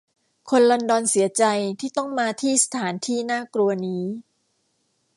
[0.49, 1.43] คนลอนดอนเสียใจ
[1.79, 4.03] ที่ต้องมาที่สถานที่น่ากลัวนี้